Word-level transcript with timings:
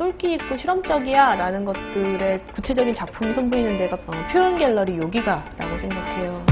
획기 0.00 0.34
있고 0.34 0.56
실험적이야 0.56 1.36
라는 1.36 1.64
것들의 1.64 2.40
구체적인 2.54 2.94
작품이 2.94 3.34
선보이는 3.34 3.78
데가 3.78 3.96
어, 4.06 4.12
표현 4.32 4.58
갤러리 4.58 4.96
요기가 4.98 5.44
라고 5.58 5.78
생각해요. 5.78 6.44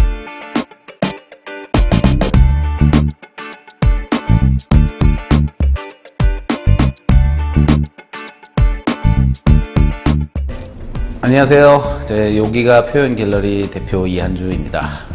안녕하세요. 11.23 12.07
제 12.09 12.37
요기가 12.37 12.87
표현 12.87 13.17
갤러리 13.17 13.71
대표 13.71 14.07
이한주입니다. 14.07 15.12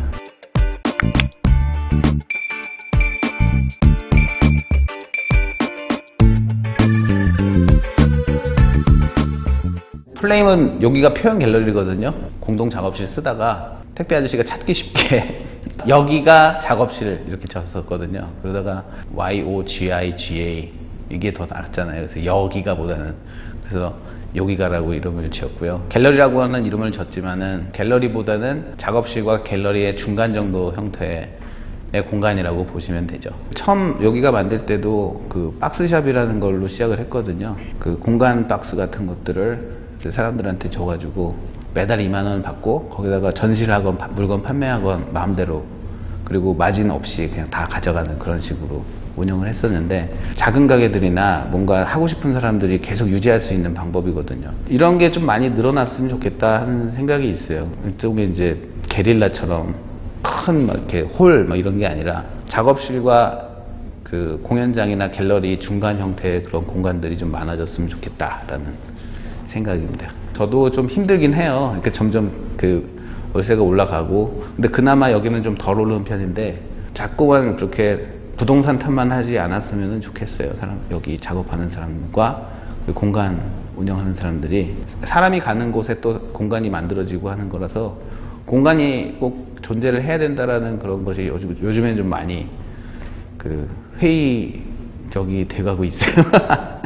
플레임은 10.20 10.82
여기가 10.82 11.14
표현 11.14 11.40
갤러리거든요. 11.40 12.14
공동 12.40 12.70
작업실 12.70 13.08
쓰다가 13.08 13.82
택배 13.96 14.16
아저씨가 14.16 14.44
찾기 14.44 14.74
쉽게 14.74 15.46
여기가 15.88 16.62
작업실 16.62 17.26
이렇게 17.28 17.48
쳤었거든요. 17.48 18.28
그러다가 18.42 18.84
Y 19.14 19.44
O 19.44 19.64
G 19.66 19.92
I 19.92 20.18
G 20.18 20.42
A 20.42 20.72
이게 21.10 21.32
더 21.32 21.46
낫잖아요. 21.46 22.08
그래서 22.08 22.26
여기가보다는 22.26 23.16
그래서 23.64 23.96
여기가라고 24.36 24.94
이름을 24.94 25.32
지었고요. 25.32 25.86
갤러리라고 25.90 26.42
하는 26.42 26.66
이름을 26.66 26.92
졌지만은 26.92 27.70
갤러리보다는 27.74 28.74
작업실과 28.78 29.44
갤러리의 29.44 29.98
중간 29.98 30.34
정도 30.34 30.74
형태의 30.74 31.30
공간이라고 32.10 32.66
보시면 32.66 33.08
되죠. 33.08 33.30
처음 33.56 34.00
여기가 34.04 34.32
만들 34.32 34.66
때도 34.66 35.28
그 35.30 35.58
박스샵이라는 35.60 36.40
걸로 36.40 36.68
시작을 36.68 37.00
했거든요. 37.00 37.56
그 37.80 37.98
공간 38.00 38.48
박스 38.48 38.76
같은 38.76 39.08
것들을 39.08 39.87
사람들한테 40.12 40.70
줘가지고 40.70 41.36
매달 41.74 42.00
2만 42.00 42.24
원 42.26 42.42
받고 42.42 42.90
거기다가 42.90 43.34
전시를 43.34 43.74
하건 43.74 43.98
파- 43.98 44.08
물건 44.08 44.42
판매하건 44.42 45.14
마음대로 45.14 45.66
그리고 46.24 46.54
마진 46.54 46.90
없이 46.92 47.28
그냥 47.30 47.50
다 47.50 47.66
가져가는 47.66 48.18
그런 48.20 48.42
식으로 48.42 48.84
운영을 49.16 49.48
했었는데 49.48 50.16
작은 50.36 50.68
가게들이나 50.68 51.48
뭔가 51.52 51.84
하고 51.84 52.08
싶은 52.08 52.34
사람들이 52.34 52.80
계속 52.82 53.10
유지할 53.10 53.42
수 53.42 53.54
있는 53.54 53.74
방법이거든요. 53.74 54.52
이런 54.68 54.98
게 54.98 55.10
좀 55.12 55.26
많이 55.26 55.50
늘어났으면 55.50 56.10
좋겠다 56.10 56.62
하는 56.62 56.92
생각이 56.92 57.28
있어요. 57.30 57.70
일종의 57.86 58.30
이제 58.32 58.58
게릴라처럼 58.90 59.74
큰 60.22 60.66
막 60.68 60.76
이렇게 60.76 61.02
홀 61.02 61.46
막 61.48 61.58
이런 61.58 61.80
게 61.80 61.88
아니라 61.88 62.26
작업실과 62.48 63.48
그 64.04 64.40
공연장이나 64.44 65.10
갤러리 65.12 65.60
중간 65.60 65.98
형태의 66.00 66.44
그런 66.44 66.66
공간들이 66.66 67.18
좀 67.18 67.32
많아졌으면 67.32 67.90
좋겠다라는 67.90 68.66
생각입니다. 69.50 70.12
저도 70.36 70.72
좀 70.72 70.88
힘들긴 70.88 71.34
해요. 71.34 71.68
그러니까 71.70 71.92
점점 71.92 72.32
그 72.58 72.98
월세가 73.34 73.62
올라가고, 73.62 74.44
근데 74.56 74.70
그나마 74.70 75.12
여기는 75.12 75.44
좀 75.44 75.56
덜 75.56 75.80
오르는 75.80 76.04
편인데, 76.04 76.62
자꾸만 76.94 77.56
그렇게 77.56 78.08
부동산 78.38 78.80
탓만 78.80 79.12
하지 79.12 79.38
않았으면 79.38 80.02
좋겠어요. 80.02 80.54
사람, 80.56 80.80
여기 80.92 81.18
작업하는 81.18 81.70
사람과 81.70 82.50
그 82.86 82.94
공간 82.94 83.40
운영하는 83.76 84.16
사람들이 84.16 84.76
사람이 85.06 85.40
가는 85.40 85.72
곳에 85.72 86.00
또 86.02 86.20
공간이 86.34 86.70
만들어지고 86.70 87.30
하는 87.30 87.50
거라서 87.50 87.98
공간이 88.46 89.18
꼭 89.20 89.58
존재를 89.62 90.04
해야 90.04 90.18
된다라는 90.18 90.80
그런 90.80 91.04
것이 91.04 91.28
요즘, 91.28 91.56
요즘엔 91.62 91.98
좀 91.98 92.08
많이 92.10 92.48
그 93.38 93.68
회의적이 94.00 95.48
돼가고 95.48 95.84
있어요. 95.84 96.16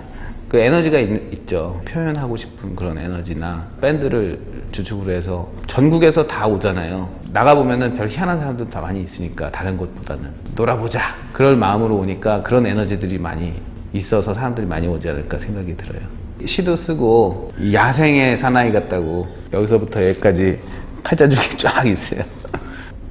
그 0.52 0.58
에너지가 0.58 1.00
있, 1.00 1.48
죠 1.48 1.82
표현하고 1.88 2.36
싶은 2.36 2.76
그런 2.76 2.98
에너지나 2.98 3.70
밴드를 3.82 4.38
주축으로 4.74 5.14
해서 5.14 5.50
전국에서 5.68 6.28
다 6.28 6.46
오잖아요. 6.46 7.08
나가 7.32 7.56
보면은 7.56 7.96
별 7.96 8.10
희한한 8.10 8.40
사람들 8.40 8.70
다 8.70 8.82
많이 8.82 9.02
있으니까 9.02 9.50
다른 9.50 9.78
곳보다는 9.78 10.30
놀아보자 10.58 11.16
그럴 11.32 11.56
마음으로 11.56 11.96
오니까 11.96 12.44
그런 12.44 12.66
에너지들이 12.66 13.18
많이 13.18 13.54
있어서 13.94 14.34
사람들이 14.34 14.68
많이 14.68 14.90
오지 14.90 15.08
않을까 15.08 15.38
생각이 15.38 15.78
들어요. 15.78 16.02
시도 16.46 16.76
쓰고 16.76 17.54
이 17.58 17.74
야생의 17.74 18.40
사나이 18.40 18.74
같다고 18.74 19.28
여기서부터 19.54 20.06
여기까지 20.10 20.60
칼자죽이 21.04 21.60
쫙 21.64 21.88
있어요. 21.88 22.26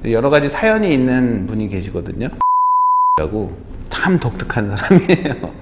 여러 0.05 0.29
가지 0.29 0.47
사연이 0.49 0.93
있는 0.93 1.47
분이 1.47 1.69
계시거든요. 1.69 2.29
라고 3.17 3.57
참 3.89 4.19
독특한 4.19 4.77
사람이에요. 4.77 5.61